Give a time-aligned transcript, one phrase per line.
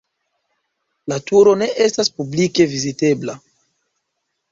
[1.11, 3.37] La turo ne estas publike vizitebla.